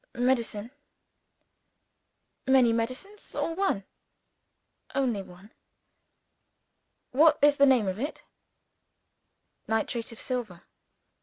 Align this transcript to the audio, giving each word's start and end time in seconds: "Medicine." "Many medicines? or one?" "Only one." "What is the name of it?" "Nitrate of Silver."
"Medicine." 0.15 0.71
"Many 2.47 2.73
medicines? 2.73 3.35
or 3.35 3.53
one?" 3.53 3.83
"Only 4.95 5.21
one." 5.21 5.51
"What 7.11 7.37
is 7.39 7.57
the 7.57 7.67
name 7.67 7.87
of 7.87 7.99
it?" 7.99 8.23
"Nitrate 9.67 10.11
of 10.11 10.19
Silver." 10.19 10.63